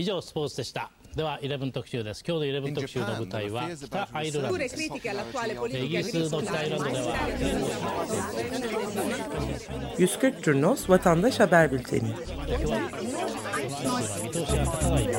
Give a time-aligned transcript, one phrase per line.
[0.00, 7.16] 以上スポーツでしたでは11特集です今日の11特集の舞台は北アイルランドですイギリスの北アイルランドでは
[9.98, 12.14] 140 Turnos Vatandaş Haber Bülteni
[13.60, 15.10] 見通しが立たない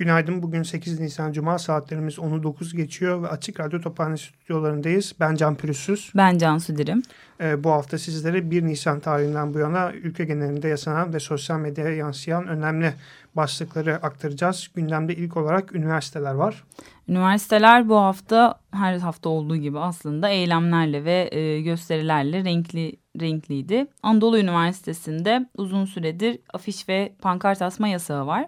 [0.00, 0.42] Günaydın.
[0.42, 5.14] Bugün 8 Nisan Cuma saatlerimiz 10'u 9 geçiyor ve Açık Radyo Tophane stüdyolarındayız.
[5.20, 6.12] Ben Can Pürüzsüz.
[6.16, 7.02] Ben Cansu Dirim.
[7.40, 11.96] Ee, bu hafta sizlere 1 Nisan tarihinden bu yana ülke genelinde yaşanan ve sosyal medyaya
[11.96, 12.92] yansıyan önemli
[13.36, 14.68] başlıkları aktaracağız.
[14.74, 16.64] Gündemde ilk olarak üniversiteler var.
[17.08, 23.86] Üniversiteler bu hafta her hafta olduğu gibi aslında eylemlerle ve e, gösterilerle renkli renkliydi.
[24.02, 28.46] Anadolu Üniversitesi'nde uzun süredir afiş ve pankart asma yasağı var.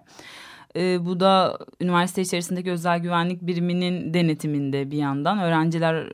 [0.77, 5.39] E, bu da üniversite içerisindeki özel güvenlik biriminin denetiminde bir yandan.
[5.39, 6.13] Öğrenciler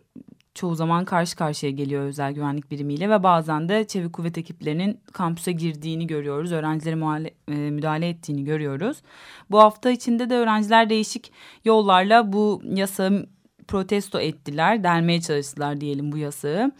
[0.54, 5.52] çoğu zaman karşı karşıya geliyor özel güvenlik birimiyle ve bazen de çevik kuvvet ekiplerinin kampüse
[5.52, 6.52] girdiğini görüyoruz.
[6.52, 9.02] Öğrencilere muhale, e, müdahale ettiğini görüyoruz.
[9.50, 11.32] Bu hafta içinde de öğrenciler değişik
[11.64, 13.26] yollarla bu yasağı
[13.69, 16.72] protesto ettiler, delmeye çalıştılar diyelim bu yasağı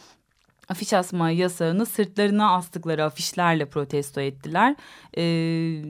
[0.69, 4.77] afiş asma yasağını sırtlarına astıkları afişlerle protesto ettiler.
[5.17, 5.83] Ee,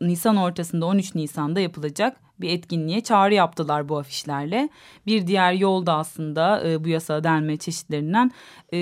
[0.00, 4.68] Nisan ortasında 13 Nisan'da yapılacak bir etkinliğe çağrı yaptılar bu afişlerle.
[5.06, 8.30] Bir diğer yol da aslında e, bu yasağa denme çeşitlerinden
[8.72, 8.78] e,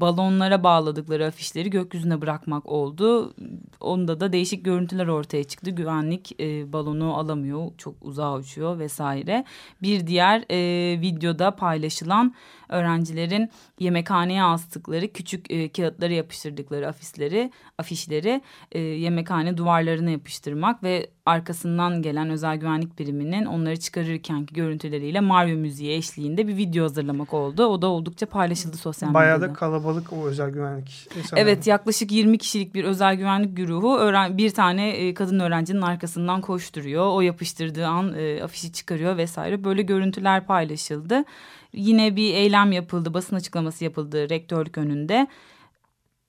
[0.00, 3.34] balonlara bağladıkları afişleri gökyüzüne bırakmak oldu.
[3.80, 5.70] Onda da değişik görüntüler ortaya çıktı.
[5.70, 9.44] Güvenlik e, balonu alamıyor, çok uzağa uçuyor vesaire.
[9.82, 12.34] Bir diğer e, videoda paylaşılan
[12.68, 22.02] öğrencilerin yemekhaneye astıkları küçük e, kağıtları yapıştırdıkları afişleri, afişleri e, yemekhane duvarlarına yapıştırmak ve arkasından
[22.02, 27.66] gelen özel güvenlik biriminin onları çıkarırkenki görüntüleriyle Mario müziği eşliğinde bir video hazırlamak oldu.
[27.66, 29.24] O da oldukça paylaşıldı sosyal medyada.
[29.24, 31.08] Bayağı da kalabalık o özel güvenlik.
[31.36, 36.40] Evet yaklaşık 20 kişilik bir özel güvenlik güruhu öğren bir tane e, kadın öğrencinin arkasından
[36.40, 37.06] koşturuyor.
[37.12, 39.64] O yapıştırdığı an e, afişi çıkarıyor vesaire.
[39.64, 41.24] Böyle görüntüler paylaşıldı.
[41.72, 45.26] Yine bir eylem yapıldı, basın açıklaması yapıldı rektörlük önünde.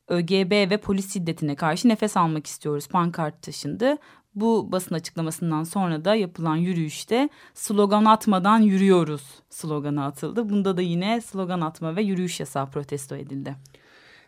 [0.09, 3.97] ÖGB ve polis şiddetine karşı nefes almak istiyoruz pankart taşındı.
[4.35, 10.49] Bu basın açıklamasından sonra da yapılan yürüyüşte slogan atmadan yürüyoruz sloganı atıldı.
[10.49, 13.55] Bunda da yine slogan atma ve yürüyüş yasağı protesto edildi.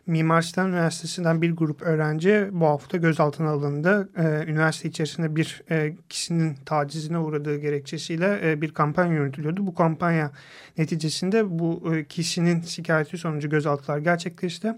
[0.06, 4.08] Mimar Sinan Üniversitesi'nden bir grup öğrenci bu hafta gözaltına alındı.
[4.16, 9.66] Ee, üniversite içerisinde bir e, kişinin tacizine uğradığı gerekçesiyle e, bir kampanya yürütülüyordu.
[9.66, 10.30] Bu kampanya
[10.78, 14.74] neticesinde bu e, kişinin şikayeti sonucu gözaltılar gerçekleşti.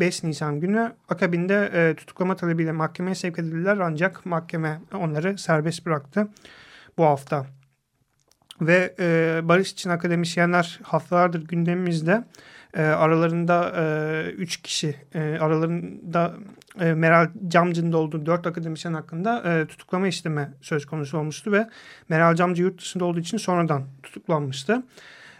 [0.00, 6.28] 5 Nisan günü akabinde e, tutuklama talebiyle mahkemeye sevk edildiler ancak mahkeme onları serbest bıraktı
[6.98, 7.46] bu hafta.
[8.60, 12.24] Ve e, barış için akademisyenler haftalardır gündemimizde.
[12.76, 16.34] E, aralarında e, üç kişi, e, aralarında
[16.80, 21.68] e, Meral Camcı'nın olduğu dört akademisyen hakkında e, tutuklama işlemi söz konusu olmuştu ve
[22.08, 24.82] Meral Camcı yurt dışında olduğu için sonradan tutuklanmıştı.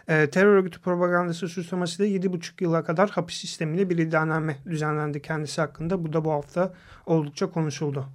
[0.07, 5.61] E, terör örgütü propagandası suçlamasıyla yedi buçuk yıla kadar hapis sistemiyle bir iddianame düzenlendi kendisi
[5.61, 6.05] hakkında.
[6.05, 6.73] Bu da bu hafta
[7.05, 8.05] oldukça konuşuldu.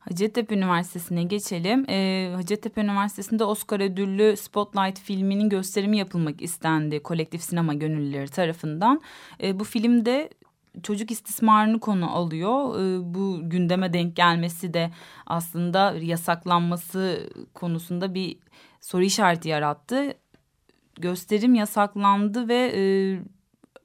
[0.00, 1.84] Hacettepe Üniversitesi'ne geçelim.
[1.88, 9.00] Ee, Hacettepe Üniversitesi'nde Oscar ödüllü Spotlight filminin gösterimi yapılmak istendi kolektif sinema gönüllüleri tarafından.
[9.42, 10.30] Ee, bu filmde
[10.82, 12.80] çocuk istismarını konu alıyor.
[12.80, 14.90] Ee, bu gündeme denk gelmesi de
[15.26, 18.38] aslında yasaklanması konusunda bir
[18.80, 20.14] soru işareti yarattı.
[21.00, 22.72] Gösterim yasaklandı ve...
[22.76, 23.39] E,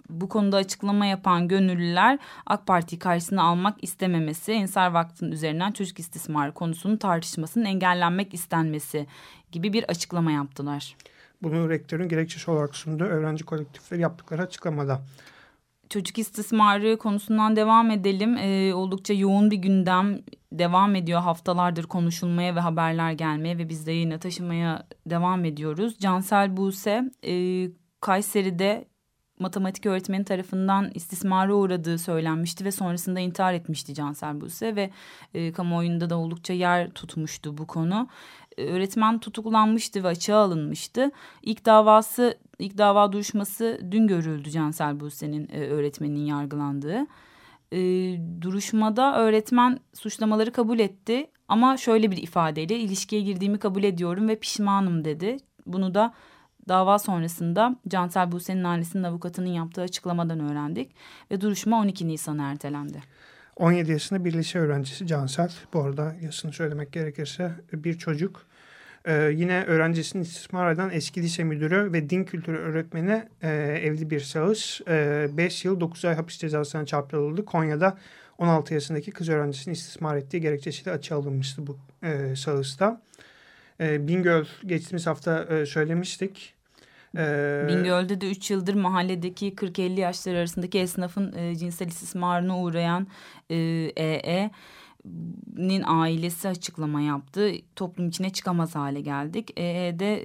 [0.09, 6.51] bu konuda açıklama yapan gönüllüler AK Parti karşısına almak istememesi, Ensar Vakfı'nın üzerinden çocuk istismarı
[6.51, 9.07] konusunun tartışmasının engellenmek istenmesi
[9.51, 10.95] gibi bir açıklama yaptılar.
[11.43, 15.01] Bunu rektörün gerekçesi olarak sunduğu öğrenci kolektifleri yaptıkları açıklamada.
[15.89, 18.37] Çocuk istismarı konusundan devam edelim.
[18.37, 20.19] Ee, oldukça yoğun bir gündem
[20.51, 21.21] devam ediyor.
[21.21, 25.97] Haftalardır konuşulmaya ve haberler gelmeye ve biz de yine taşımaya devam ediyoruz.
[25.99, 27.67] Cansel Buse e,
[28.01, 28.87] Kayseri'de
[29.39, 34.89] matematik öğretmeni tarafından istismara uğradığı söylenmişti ve sonrasında intihar etmişti Cansel Buse ve
[35.33, 38.07] e, kamuoyunda da oldukça yer tutmuştu bu konu.
[38.57, 41.11] E, öğretmen tutuklanmıştı ve açığa alınmıştı.
[41.41, 47.07] İlk davası, ilk dava duruşması dün görüldü Cansel Buse'nin e, öğretmeninin yargılandığı.
[47.71, 47.79] E,
[48.41, 55.05] duruşmada öğretmen suçlamaları kabul etti ama şöyle bir ifadeyle ilişkiye girdiğimi kabul ediyorum ve pişmanım
[55.05, 55.37] dedi.
[55.65, 56.13] Bunu da
[56.67, 60.95] dava sonrasında Cansel Buse'nin annesinin avukatının yaptığı açıklamadan öğrendik
[61.31, 63.03] ve duruşma 12 Nisan'a ertelendi.
[63.55, 65.51] 17 yaşında bir lise öğrencisi Cansel.
[65.73, 68.45] Bu arada yasını söylemek gerekirse bir çocuk.
[69.05, 73.49] Ee, yine öğrencisini istismar eden eski lise müdürü ve din kültürü öğretmeni e,
[73.83, 74.81] evli bir şahıs.
[74.87, 77.45] 5 e, yıl 9 ay hapis cezasına çarptırıldı.
[77.45, 77.97] Konya'da
[78.37, 83.01] 16 yaşındaki kız öğrencisini istismar ettiği gerekçesiyle açığa alınmıştı bu e, şahısta.
[83.79, 86.55] E, Bingöl geçtiğimiz hafta e, söylemiştik.
[87.17, 93.07] Ee, Bingöl'de de 3 yıldır mahalledeki 40-50 yaşlar arasındaki esnafın e, cinsel istismarına uğrayan
[93.49, 93.55] e,
[93.95, 94.51] EE
[95.57, 97.51] nin ailesi açıklama yaptı.
[97.75, 99.51] Toplum içine çıkamaz hale geldik.
[99.59, 100.21] EE'de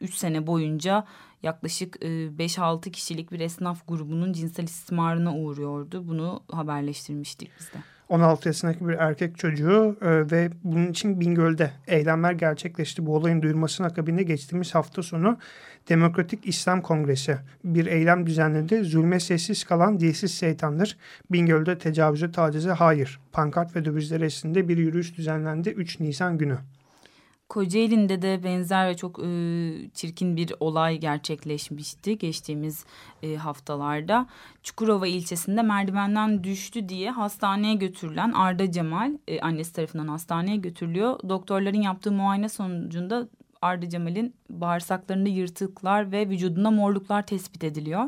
[0.00, 1.04] 3 e, sene boyunca
[1.42, 6.08] yaklaşık 5-6 e, kişilik bir esnaf grubunun cinsel istismarına uğruyordu.
[6.08, 7.78] Bunu haberleştirmiştik biz de.
[8.08, 13.06] 16 yaşındaki bir erkek çocuğu e, ve bunun için Bingöl'de eylemler gerçekleşti.
[13.06, 15.38] Bu olayın duyurmasının akabinde geçtiğimiz hafta sonu
[15.88, 18.84] Demokratik İslam Kongresi bir eylem düzenledi.
[18.84, 20.96] Zulme sessiz kalan dilsiz şeytandır.
[21.30, 23.20] Bingöl'de tecavüze tacize hayır.
[23.32, 26.58] Pankart ve dövizler eşliğinde bir yürüyüş düzenlendi 3 Nisan günü.
[27.48, 29.30] Kocaeli'nde de benzer ve çok e,
[29.94, 32.84] çirkin bir olay gerçekleşmişti geçtiğimiz
[33.22, 34.26] e, haftalarda.
[34.62, 41.18] Çukurova ilçesinde merdivenden düştü diye hastaneye götürülen Arda Cemal e, annesi tarafından hastaneye götürülüyor.
[41.28, 43.28] Doktorların yaptığı muayene sonucunda
[43.62, 48.04] Arda Cemal'in bağırsaklarında yırtıklar ve vücudunda morluklar tespit ediliyor.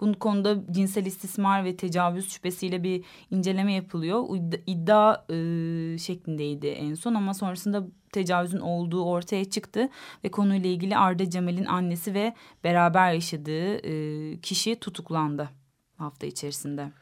[0.00, 4.24] Bunun konuda cinsel istismar ve tecavüz şüphesiyle bir inceleme yapılıyor.
[4.66, 9.88] İddia e, şeklindeydi en son ama sonrasında tecavüzün olduğu ortaya çıktı
[10.24, 15.48] ve konuyla ilgili Arda Cemal'in annesi ve beraber yaşadığı e, kişi tutuklandı
[15.96, 16.92] hafta içerisinde.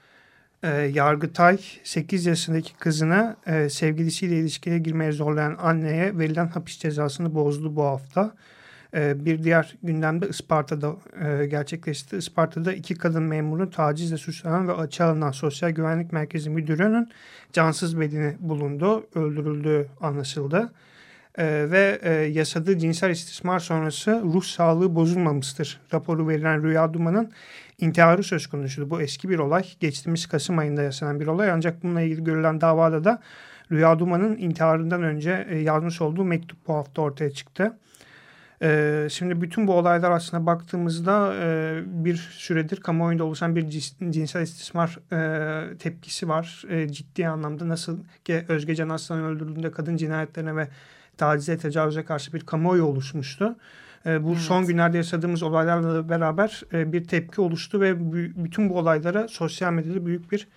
[0.63, 7.77] E, Yargıtay 8 yaşındaki kızına e, sevgilisiyle ilişkiye girmeye zorlayan anneye verilen hapis cezasını bozdu
[7.77, 8.35] bu hafta.
[8.95, 12.17] E, bir diğer gündemde Isparta'da e, gerçekleşti.
[12.17, 17.09] Isparta'da iki kadın memuru tacizle suçlanan ve açığa alınan Sosyal Güvenlik Merkezi Müdürü'nün
[17.53, 19.07] cansız bedeni bulundu.
[19.15, 20.73] Öldürüldüğü anlaşıldı.
[21.39, 25.81] E, ve e, yasadığı cinsel istismar sonrası ruh sağlığı bozulmamıştır.
[25.95, 27.33] Raporu verilen Rüya Duman'ın
[27.79, 28.91] intiharı söz konusuydu.
[28.91, 29.65] Bu eski bir olay.
[29.81, 31.51] Geçtiğimiz Kasım ayında yaşanan bir olay.
[31.51, 33.23] Ancak bununla ilgili görülen davada da
[33.73, 37.79] Rüya Duman'ın intiharından önce e, yazmış olduğu mektup bu hafta ortaya çıktı.
[38.63, 43.69] E, şimdi bütün bu olaylar aslında baktığımızda e, bir süredir kamuoyunda oluşan bir
[44.11, 44.99] cinsel istismar
[45.79, 46.65] tepkisi var.
[46.91, 50.69] Ciddi anlamda nasıl ki Özge Can Aslan'ın öldürüldüğünde kadın cinayetlerine ve
[51.17, 53.57] tacize, tecavüze karşı bir kamuoyu oluşmuştu.
[54.07, 54.41] E, bu evet.
[54.41, 58.13] son günlerde yaşadığımız olaylarla beraber e, bir tepki oluştu ve
[58.45, 60.49] bütün bu olaylara sosyal medyada büyük bir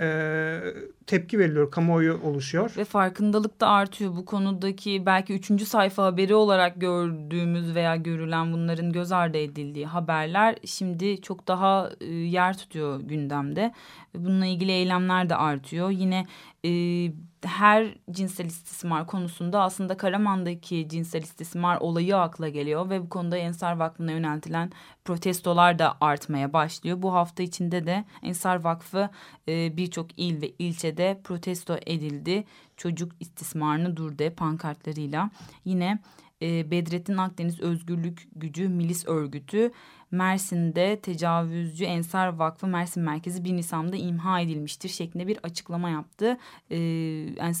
[0.00, 0.60] e,
[1.06, 2.74] tepki veriliyor, kamuoyu oluşuyor.
[2.76, 8.92] Ve farkındalık da artıyor bu konudaki belki üçüncü sayfa haberi olarak gördüğümüz veya görülen bunların
[8.92, 13.72] göz ardı edildiği haberler şimdi çok daha e, yer tutuyor gündemde.
[14.14, 15.90] Bununla ilgili eylemler de artıyor.
[15.90, 16.26] Yine
[16.64, 16.70] e,
[17.46, 23.76] her cinsel istismar konusunda aslında Karaman'daki cinsel istismar olayı akla geliyor ve bu konuda Ensar
[23.76, 24.72] Vakfı'na yöneltilen
[25.04, 27.02] protestolar da artmaya başlıyor.
[27.02, 29.10] Bu hafta içinde de Ensar Vakfı
[29.48, 32.44] e, birçok il ve ilçede protesto edildi.
[32.76, 35.30] Çocuk istismarını durdu pankartlarıyla.
[35.64, 35.98] Yine
[36.42, 39.72] e, Bedrettin Akdeniz Özgürlük Gücü Milis Örgütü
[40.10, 46.38] Mersin'de tecavüzcü Ensar Vakfı Mersin Merkezi 1 Nisan'da imha edilmiştir şeklinde bir açıklama yaptı.
[46.70, 46.76] Ee,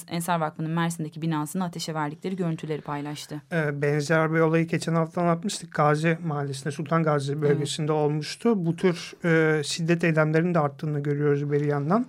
[0.08, 3.42] Ensar Vakfı'nın Mersin'deki binasını ateşe verdikleri görüntüleri paylaştı.
[3.52, 5.74] Ee, benzer bir olayı geçen hafta anlatmıştık.
[5.74, 8.02] Gazi Mahallesi'nde Sultan Gazi bölgesinde evet.
[8.02, 8.66] olmuştu.
[8.66, 12.06] Bu tür e, şiddet eylemlerinin de arttığını görüyoruz bir yandan.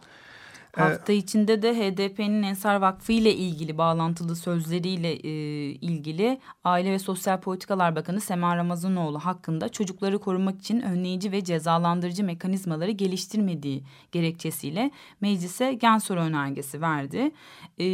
[0.77, 5.29] Hafta içinde de HDP'nin Ensar Vakfı ile ilgili bağlantılı sözleriyle e,
[5.71, 12.23] ilgili Aile ve Sosyal Politikalar Bakanı Sema Ramazanoğlu hakkında çocukları korumak için önleyici ve cezalandırıcı
[12.23, 14.91] mekanizmaları geliştirmediği gerekçesiyle
[15.21, 17.31] meclise gen önergesi verdi.
[17.77, 17.85] E,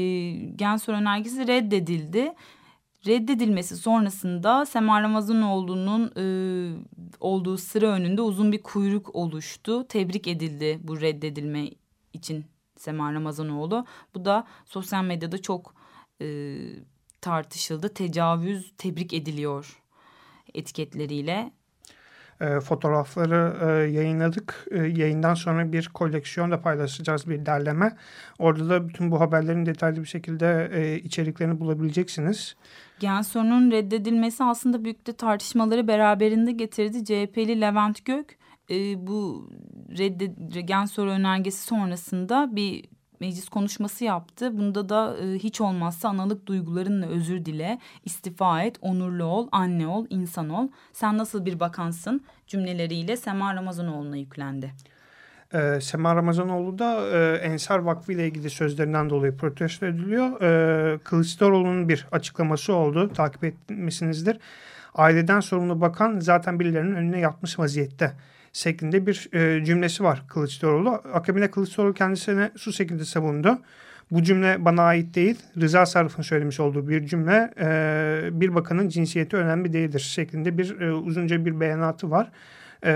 [0.56, 2.34] gen önergesi reddedildi
[3.08, 6.26] reddedilmesi sonrasında Sema Ramazanoğlu'nun e,
[7.20, 9.88] olduğu sıra önünde uzun bir kuyruk oluştu.
[9.88, 11.70] Tebrik edildi bu reddedilme
[12.14, 12.46] için
[12.84, 13.86] Sema Ramazanoğlu.
[14.16, 15.76] Bu da sosyal medyada çok
[16.22, 16.58] e,
[17.22, 17.90] tartışıldı.
[17.94, 19.84] Tecavüz tebrik ediliyor
[20.54, 21.52] etiketleriyle.
[22.42, 24.68] E, fotoğrafları e, yayınladık.
[24.72, 27.98] E, yayından sonra bir koleksiyon da paylaşacağız bir derleme.
[28.40, 32.56] Orada da bütün bu haberlerin detaylı bir şekilde e, içeriklerini bulabileceksiniz.
[33.00, 37.06] Genso'nun reddedilmesi aslında büyük de tartışmaları beraberinde getirdi.
[37.06, 38.38] CHP'li Levent Gök
[38.70, 39.50] e, bu
[39.98, 42.86] redde, gen soru önergesi sonrasında bir
[43.20, 44.58] meclis konuşması yaptı.
[44.58, 50.06] Bunda da e, hiç olmazsa analık duygularınla özür dile, istifa et, onurlu ol, anne ol,
[50.10, 50.68] insan ol.
[50.94, 54.72] Sen nasıl bir bakansın cümleleriyle Sema Ramazanoğlu'na yüklendi.
[55.54, 60.42] Ee, Sema Ramazanoğlu da e, Ensar Vakfı ile ilgili sözlerinden dolayı protesto ediliyor.
[60.42, 63.14] Ee, Kılıçdaroğlu'nun bir açıklaması oldu.
[63.14, 64.40] Takip etmişsinizdir.
[64.96, 68.14] Aileden sorumlu bakan zaten birilerinin önüne yatmış vaziyette
[68.54, 70.90] şeklinde bir e, cümlesi var Kılıçdaroğlu.
[70.90, 73.60] Akabinde Kılıçdaroğlu kendisine su şekilde savundu.
[74.12, 75.40] Bu cümle bana ait değil.
[75.62, 80.94] Rıza Sarıf'ın söylemiş olduğu bir cümle e, bir bakanın cinsiyeti önemli değildir şeklinde bir e,
[80.94, 82.32] uzunca bir beyanatı var.
[82.86, 82.92] E,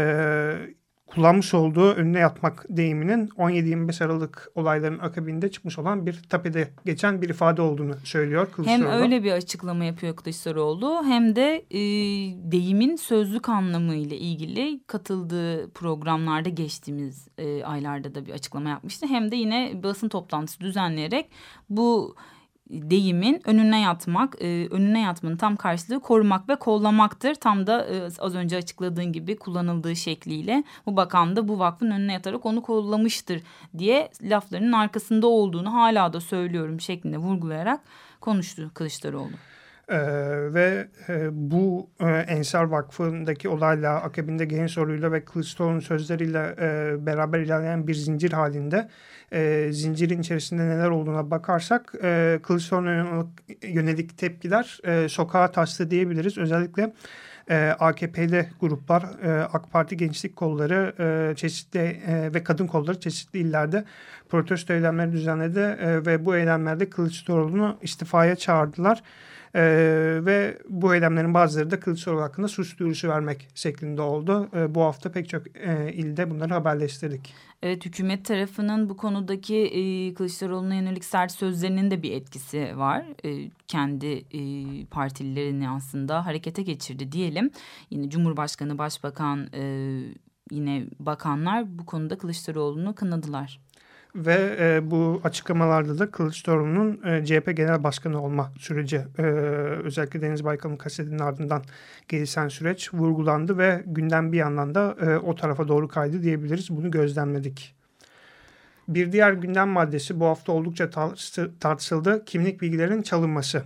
[1.08, 7.30] kullanmış olduğu önüne yatmak deyiminin 17-25 Aralık olaylarının akabinde çıkmış olan bir tapede geçen bir
[7.30, 8.92] ifade olduğunu söylüyor Kılıçdaroğlu.
[8.92, 11.80] Hem öyle bir açıklama yapıyor Kılıçdaroğlu hem de e,
[12.52, 19.08] deyimin sözlük anlamı ile ilgili katıldığı programlarda geçtiğimiz e, aylarda da bir açıklama yapmıştı.
[19.08, 21.30] Hem de yine basın toplantısı düzenleyerek
[21.70, 22.16] bu
[22.70, 27.36] deyimin önüne yatmak, e, önüne yatmanın tam karşılığı korumak ve kollamaktır.
[27.36, 32.14] Tam da e, az önce açıkladığın gibi kullanıldığı şekliyle bu bakan da bu vakfın önüne
[32.14, 33.42] yatarak onu kollamıştır
[33.78, 37.82] diye laflarının arkasında olduğunu hala da söylüyorum şeklinde vurgulayarak
[38.22, 39.38] konuştu Kılıçdaroğlu.
[39.90, 39.98] Ee,
[40.54, 47.40] ve e, bu e, Ensar Vakfı'ndaki olayla, akabinde genç soruyla ve Kılıçdaroğlu'nun sözleriyle e, beraber
[47.40, 48.90] ilerleyen bir zincir halinde
[49.32, 53.26] e, zincirin içerisinde neler olduğuna bakarsak e, Kılıçdaroğlu'na
[53.64, 56.38] yönelik tepkiler e, sokağa taştı diyebiliriz.
[56.38, 56.94] Özellikle
[57.50, 63.40] e, AKP'li gruplar, e, AK Parti gençlik kolları e, çeşitli e, ve kadın kolları çeşitli
[63.40, 63.86] illerde
[64.30, 69.04] protesto eylemleri düzenledi e, ve bu eylemlerde Kılıçdaroğlu'nu istifaya çağırdılar.
[69.58, 69.64] E,
[70.26, 74.50] ve bu eylemlerin bazıları da Kılıçdaroğlu hakkında suç duyurusu vermek şeklinde oldu.
[74.56, 77.34] E, bu hafta pek çok e, ilde bunları haberleştirdik.
[77.62, 83.06] Evet hükümet tarafının bu konudaki e, Kılıçdaroğlu'na yönelik sert sözlerinin de bir etkisi var.
[83.26, 84.42] E, kendi e,
[84.86, 87.52] partililerini aslında harekete geçirdi diyelim.
[87.90, 89.64] Yine Cumhurbaşkanı, Başbakan, e,
[90.52, 93.60] yine bakanlar bu konuda Kılıçdaroğlu'nu kınadılar.
[94.18, 99.22] Ve e, bu açıklamalarda da Kılıçdaroğlu'nun e, CHP Genel Başkanı olma süreci e,
[99.84, 101.64] özellikle Deniz Baykal'ın kasetinin ardından
[102.08, 106.70] gelişen süreç vurgulandı ve gündem bir yandan da e, o tarafa doğru kaydı diyebiliriz.
[106.70, 107.76] Bunu gözlemledik.
[108.88, 110.90] Bir diğer gündem maddesi bu hafta oldukça
[111.60, 112.26] tartışıldı.
[112.26, 113.64] Kimlik bilgilerinin çalınması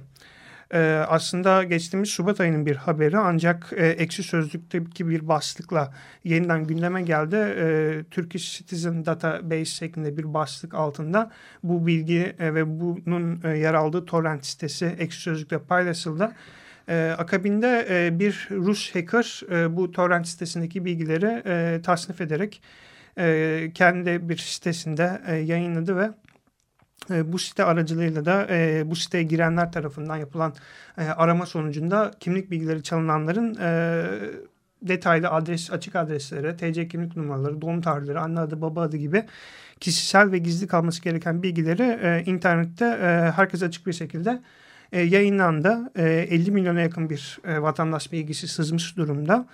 [0.74, 7.01] e, aslında geçtiğimiz Şubat ayının bir haberi ancak e, Ekşi Sözlük'teki bir başlıkla yeniden gündeme
[7.01, 7.36] geldi.
[7.36, 11.32] E, Turkish Citizen Database şeklinde bir başlık altında
[11.63, 16.32] bu bilgi e, ve bunun e, yer aldığı torrent sitesi Ekşi Sözlük'te paylaşıldı.
[16.90, 22.62] E, akabinde e, bir Rus hacker e, bu torrent sitesindeki bilgileri e, tasnif ederek
[23.18, 26.10] e, kendi bir sitesinde e, yayınladı ve
[27.10, 30.53] bu site aracılığıyla da e, bu siteye girenler tarafından yapılan
[30.98, 34.03] e, arama sonucunda kimlik bilgileri çalınanların e,
[34.81, 39.25] detaylı adres, açık adresleri, TC kimlik numaraları, doğum tarihleri, anne adı, baba adı gibi
[39.79, 44.41] kişisel ve gizli kalması gereken bilgileri e, internette e, herkese açık bir şekilde
[44.91, 45.91] e, yayınlandı.
[45.96, 49.46] E, 50 milyona yakın bir e, vatandaş bilgisi sızmış durumda.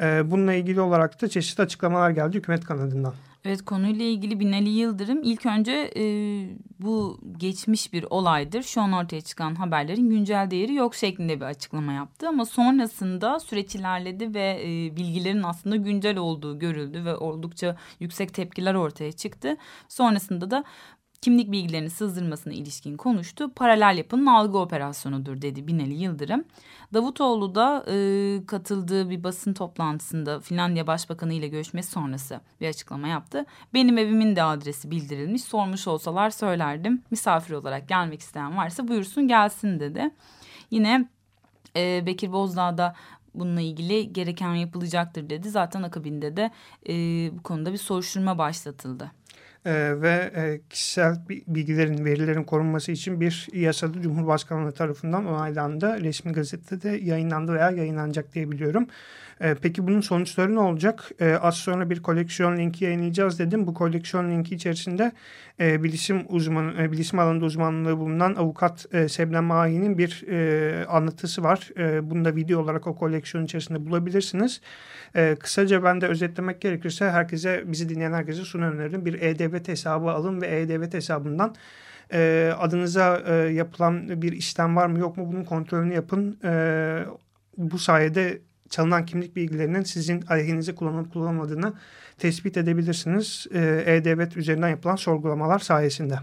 [0.00, 3.14] E, bununla ilgili olarak da çeşitli açıklamalar geldi hükümet kanadından.
[3.44, 6.04] Evet konuyla ilgili Binali Yıldırım ilk önce e,
[6.80, 8.62] bu geçmiş bir olaydır.
[8.62, 12.28] Şu an ortaya çıkan haberlerin güncel değeri yok şeklinde bir açıklama yaptı.
[12.28, 18.74] Ama sonrasında süreç ilerledi ve e, bilgilerin aslında güncel olduğu görüldü ve oldukça yüksek tepkiler
[18.74, 19.56] ortaya çıktı.
[19.88, 20.64] Sonrasında da
[21.22, 23.52] kimlik bilgilerini sızdırmasına ilişkin konuştu.
[23.54, 26.44] Paralel yapının algı operasyonudur dedi Binali Yıldırım.
[26.94, 33.46] Davutoğlu da e, katıldığı bir basın toplantısında Finlandiya Başbakanı ile görüşmesi sonrası bir açıklama yaptı.
[33.74, 35.44] Benim evimin de adresi bildirilmiş.
[35.44, 37.02] Sormuş olsalar söylerdim.
[37.10, 40.10] Misafir olarak gelmek isteyen varsa buyursun gelsin dedi.
[40.70, 41.08] Yine
[41.76, 42.94] e, Bekir Bozdağ da
[43.34, 45.50] bununla ilgili gereken yapılacaktır dedi.
[45.50, 46.50] Zaten akabinde de
[46.88, 46.94] e,
[47.38, 49.21] bu konuda bir soruşturma başlatıldı
[49.66, 56.00] e, ve e, kişisel bilgilerin, verilerin korunması için bir yasada Cumhurbaşkanlığı tarafından onaylandı.
[56.00, 58.86] Resmi gazetede yayınlandı veya yayınlanacak diye biliyorum.
[59.42, 61.10] E, peki bunun sonuçları ne olacak?
[61.20, 63.66] E, az sonra bir koleksiyon linki yayınlayacağız dedim.
[63.66, 65.12] Bu koleksiyon linki içerisinde
[65.60, 71.42] e, bilişim uzmanı, e, bilişim alanında uzmanlığı bulunan avukat e, Sebnem Mahi'nin bir e, anlatısı
[71.42, 71.70] var.
[71.78, 74.60] E, bunu da video olarak o koleksiyon içerisinde bulabilirsiniz.
[75.14, 79.04] E, kısaca ben de özetlemek gerekirse herkese, bizi dinleyen herkese şunu öneririm.
[79.06, 81.54] Bir E-Devlet hesabı alın ve E-Devlet hesabından
[82.12, 83.18] e, adınıza
[83.50, 86.38] yapılan bir işlem var mı yok mu bunun kontrolünü yapın.
[87.56, 88.38] Bu sayede
[88.72, 91.72] çalınan kimlik bilgilerinin sizin aleyhinize kullanılıp kullanılmadığını
[92.18, 93.46] tespit edebilirsiniz
[93.86, 96.18] E-Devlet üzerinden yapılan sorgulamalar sayesinde.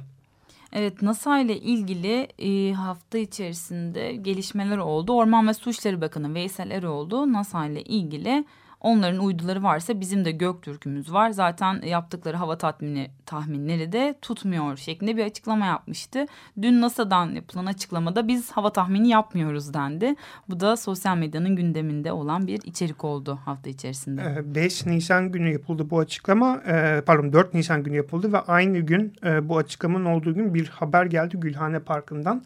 [0.74, 5.14] Evet NASA ile ilgili e, hafta içerisinde gelişmeler oldu.
[5.14, 8.46] Orman ve Su İşleri Bakanı Veysel Eroğlu NASA ile ilgili
[8.82, 11.30] Onların uyduları varsa bizim de Göktürk'ümüz var.
[11.30, 16.26] Zaten yaptıkları hava tatmini, tahminleri de tutmuyor şeklinde bir açıklama yapmıştı.
[16.62, 20.16] Dün NASA'dan yapılan açıklamada biz hava tahmini yapmıyoruz dendi.
[20.50, 24.56] Bu da sosyal medyanın gündeminde olan bir içerik oldu hafta içerisinde.
[24.56, 26.62] 5 ee, Nisan günü yapıldı bu açıklama.
[26.68, 30.68] Ee, pardon 4 Nisan günü yapıldı ve aynı gün e, bu açıklamanın olduğu gün bir
[30.68, 32.44] haber geldi Gülhane Parkı'ndan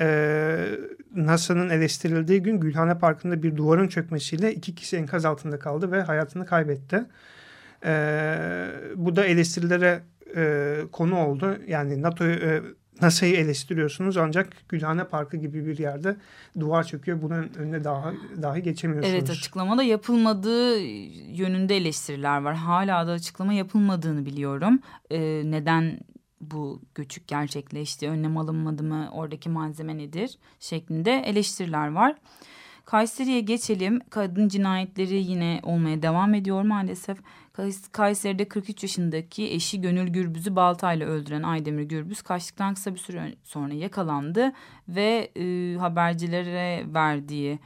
[0.00, 0.78] e,
[1.14, 6.46] NASA'nın eleştirildiği gün Gülhane Parkı'nda bir duvarın çökmesiyle iki kişi enkaz altında kaldı ve hayatını
[6.46, 7.04] kaybetti.
[7.84, 7.92] E,
[8.96, 10.02] bu da eleştirilere
[10.36, 11.58] e, konu oldu.
[11.66, 12.62] Yani NATO'yu e,
[13.02, 16.16] NASA'yı eleştiriyorsunuz ancak Gülhane Parkı gibi bir yerde
[16.60, 17.22] duvar çöküyor.
[17.22, 18.12] Bunun önüne daha
[18.42, 19.14] dahi geçemiyorsunuz.
[19.18, 20.78] Evet açıklamada yapılmadığı
[21.32, 22.54] yönünde eleştiriler var.
[22.54, 24.80] Hala da açıklama yapılmadığını biliyorum.
[25.10, 25.98] Ee, neden
[26.40, 32.16] bu göçük gerçekleşti, önlem alınmadı mı, oradaki malzeme nedir şeklinde eleştiriler var.
[32.86, 34.00] Kayseri'ye geçelim.
[34.10, 37.18] Kadın cinayetleri yine olmaya devam ediyor maalesef.
[37.92, 43.74] Kayseri'de 43 yaşındaki eşi Gönül Gürbüz'ü baltayla öldüren Aydemir Gürbüz kaçtıktan kısa bir süre sonra
[43.74, 44.52] yakalandı
[44.88, 47.58] ve e, habercilere verdiği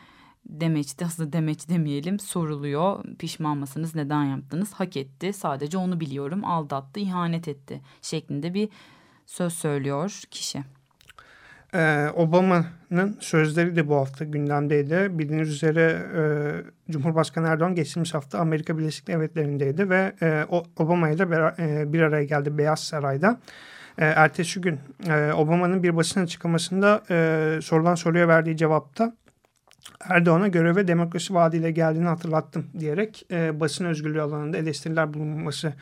[0.46, 3.04] demeçte aslında demeç demeyelim soruluyor.
[3.18, 8.68] Pişman mısınız neden yaptınız hak etti sadece onu biliyorum aldattı ihanet etti şeklinde bir
[9.26, 10.64] söz söylüyor kişi.
[11.74, 15.18] Ee, Obama'nın sözleri de bu hafta gündemdeydi.
[15.18, 20.44] Bildiğiniz üzere e, Cumhurbaşkanı Erdoğan geçtiğimiz hafta Amerika Birleşik Devletleri'ndeydi ve e,
[20.76, 23.40] Obama ile e, bir araya geldi Beyaz Saray'da.
[23.98, 29.16] E, ertesi gün e, Obama'nın bir basın açıklamasında e, sorulan soruya verdiği cevapta
[30.08, 35.72] Erdoğan'a göreve demokrasi vaadiyle geldiğini hatırlattım diyerek e, basın özgürlüğü alanında eleştiriler bulunması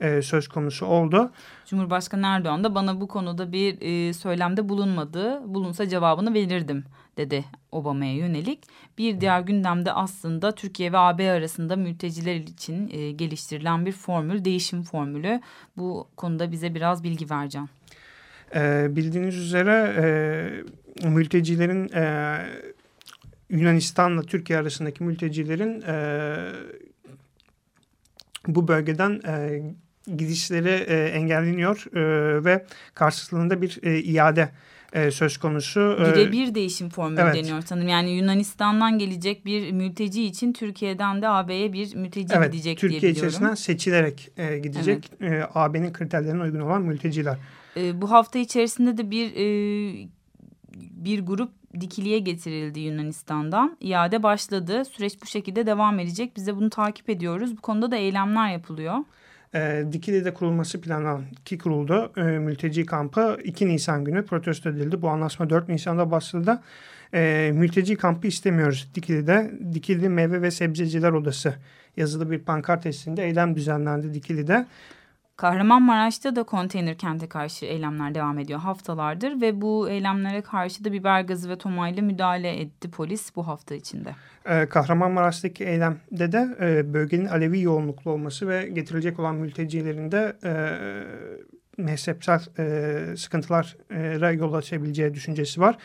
[0.00, 1.30] e, söz konusu oldu.
[1.66, 5.54] Cumhurbaşkanı Erdoğan da bana bu konuda bir e, söylemde bulunmadı.
[5.54, 6.84] Bulunsa cevabını verirdim
[7.16, 8.64] dedi Obama'ya yönelik.
[8.98, 14.82] Bir diğer gündemde aslında Türkiye ve AB arasında mülteciler için e, geliştirilen bir formül, değişim
[14.82, 15.40] formülü.
[15.76, 17.68] Bu konuda bize biraz bilgi vereceğim.
[18.54, 19.94] E, bildiğiniz üzere
[21.02, 22.38] e, mültecilerin e,
[23.50, 26.36] Yunanistan'la Türkiye arasındaki mültecilerin e,
[28.46, 29.62] bu bölgeden e,
[30.16, 34.50] gidişleri e, engelleniyor e, ve karşılığında bir e, iade
[34.92, 35.96] e, söz konusu.
[36.00, 37.34] Birebir değişim formülü evet.
[37.34, 37.88] deniyor sanırım.
[37.88, 43.12] Yani Yunanistan'dan gelecek bir mülteci için Türkiye'den de AB'ye bir mülteci evet, gidecek Türkiye diye
[43.12, 43.28] biliyorum.
[43.28, 45.32] içerisinden seçilerek e, gidecek evet.
[45.32, 47.38] e, AB'nin kriterlerine uygun olan mülteciler.
[47.76, 50.08] E, bu hafta içerisinde de bir e,
[51.04, 53.76] bir grup dikiliye getirildi Yunanistan'dan.
[53.80, 54.84] İade başladı.
[54.84, 56.32] Süreç bu şekilde devam edecek.
[56.36, 57.56] Biz de bunu takip ediyoruz.
[57.56, 58.94] Bu konuda da eylemler yapılıyor.
[59.54, 62.12] E, Dikili'de kurulması planlanan ki kuruldu.
[62.16, 65.02] E, mülteci kampı 2 Nisan günü protesto edildi.
[65.02, 66.62] Bu anlaşma 4 Nisan'da başladı.
[67.14, 69.50] E, mülteci kampı istemiyoruz Dikili'de.
[69.72, 71.54] Dikili Meyve ve Sebzeciler Odası
[71.96, 74.66] yazılı bir pankart testinde eylem düzenlendi Dikili'de.
[75.36, 81.20] Kahramanmaraş'ta da konteyner kente karşı eylemler devam ediyor haftalardır ve bu eylemlere karşı da biber
[81.20, 84.14] gazı ve tomayla müdahale etti polis bu hafta içinde.
[84.46, 90.52] Ee, Kahramanmaraş'taki eylemde de e, bölgenin Alevi yoğunluklu olması ve getirilecek olan mültecilerin de e,
[91.78, 95.78] mezhepsel e, sıkıntılara yol açabileceği düşüncesi var.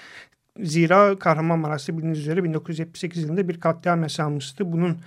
[0.63, 4.71] Zira Kahramanmaraş'ta bildiğiniz üzere 1978 yılında bir katliam yaşanmıştı.
[4.71, 4.97] Bunun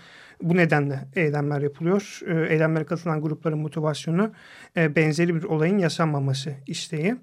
[0.42, 2.20] bu nedenle eylemler yapılıyor.
[2.26, 4.32] E, eylemlere katılan grupların motivasyonu
[4.76, 7.16] e, benzeri bir olayın yaşanmaması isteği.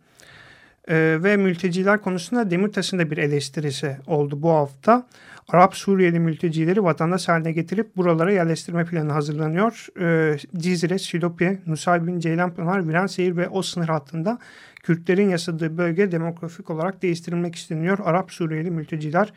[0.90, 5.08] E, ve mülteciler konusunda Demirtaş'ın da bir eleştirisi oldu bu hafta.
[5.50, 9.88] Arap Suriyeli mültecileri vatandaş haline getirip buralara yerleştirme planı hazırlanıyor.
[10.02, 14.40] E, Cizre, Silopi, Nusaybin, Ceylanpınar, Virensehir ve o sınır hattında
[14.84, 18.00] Kürtlerin yaşadığı bölge demografik olarak değiştirilmek isteniyor.
[18.04, 19.34] Arap Suriyeli mülteciler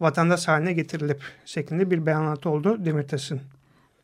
[0.00, 3.40] vatandaş haline getirilip şeklinde bir beyanatı oldu Demirtaş'ın.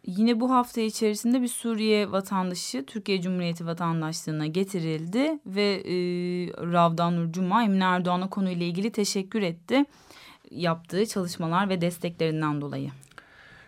[0.07, 5.95] Yine bu hafta içerisinde bir Suriye vatandaşı Türkiye Cumhuriyeti vatandaşlığına getirildi ve e,
[6.73, 9.85] Ravdan Nur Cuma Emine Erdoğan'a konuyla ilgili teşekkür etti
[10.51, 12.91] yaptığı çalışmalar ve desteklerinden dolayı.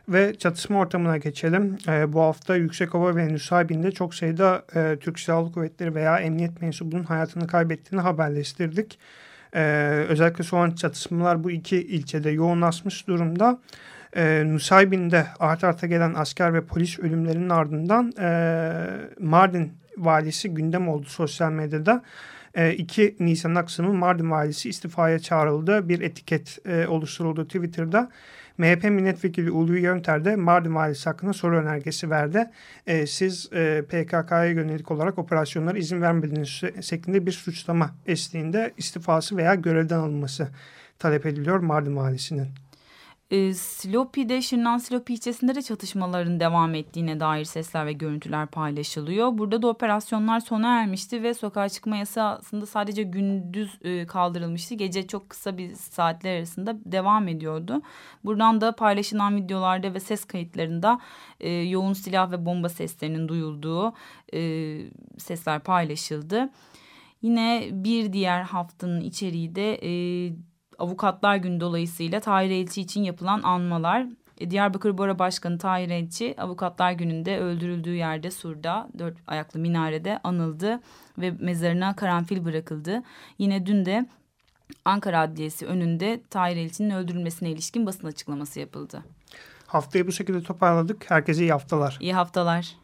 [0.09, 1.79] Ve çatışma ortamına geçelim.
[1.89, 7.05] E, bu hafta Yüksekova ve Nusaybin'de çok sayıda e, Türk Silahlı Kuvvetleri veya emniyet mensubunun
[7.05, 8.99] hayatını kaybettiğini haberleştirdik.
[9.55, 9.63] E,
[10.09, 13.59] özellikle son çatışmalar bu iki ilçede yoğunlaşmış durumda.
[14.17, 18.31] E, Nusaybin'de art arta gelen asker ve polis ölümlerinin ardından e,
[19.19, 22.03] Mardin valisi gündem oldu sosyal medyada.
[22.55, 25.89] E, 2 Nisan akşamı Mardin valisi istifaya çağrıldı.
[25.89, 28.11] Bir etiket e, oluşturuldu Twitter'da.
[28.59, 32.51] MHP milletvekili Ulu Yönter de Mardin valisi hakkında soru önergesi verdi.
[32.87, 39.55] E, siz e, PKK'ya yönelik olarak operasyonlara izin vermediğiniz şeklinde bir suçlama eşliğinde istifası veya
[39.55, 40.49] görevden alınması
[40.99, 42.49] talep ediliyor Mardin valisinin.
[43.31, 49.39] E, Silopi'de Şırnan Silopi ilçesinde de çatışmaların devam ettiğine dair sesler ve görüntüler paylaşılıyor.
[49.39, 54.75] Burada da operasyonlar sona ermişti ve sokağa çıkma yasağı aslında sadece gündüz e, kaldırılmıştı.
[54.75, 57.83] Gece çok kısa bir saatler arasında devam ediyordu.
[58.25, 61.01] Buradan da paylaşılan videolarda ve ses kayıtlarında
[61.41, 63.95] e, yoğun silah ve bomba seslerinin duyulduğu
[64.35, 64.41] e,
[65.19, 66.51] sesler paylaşıldı.
[67.23, 69.91] Yine bir diğer haftanın içeriği de e,
[70.80, 74.06] Avukatlar Günü dolayısıyla Tahir Elçi için yapılan anmalar.
[74.38, 80.80] E, Diyarbakır Bora Başkanı Tahir Elçi Avukatlar Günü'nde öldürüldüğü yerde Sur'da dört ayaklı minarede anıldı
[81.18, 83.04] ve mezarına karanfil bırakıldı.
[83.38, 84.06] Yine dün de
[84.86, 89.04] Ankara Adliyesi önünde Tahir Elçi'nin öldürülmesine ilişkin basın açıklaması yapıldı.
[89.68, 91.12] Haftayı bu şekilde toparladık.
[91.12, 91.98] Herkese iyi haftalar.
[92.02, 92.76] İyi haftalar.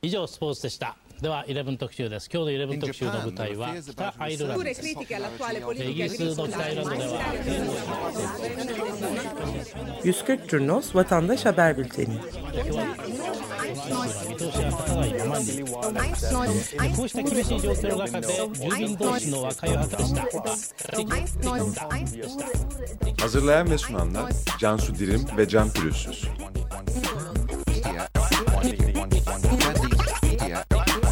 [0.00, 0.96] 以上スポーツでした。
[1.22, 5.04] では11特集です今日の11特集の舞台は北アイルランドですイギ
[6.04, 7.20] リスの北アイルランドでは
[10.04, 12.20] 140 Curnos Vatandaş Haber Bülteni
[14.28, 20.22] 見通しが立たないままにこうした厳しい状況の中で住民同士の和解を図りした
[23.18, 26.28] Hazırlayan ve sunanlar Cansu Dirim ve Can Pürüzsüz.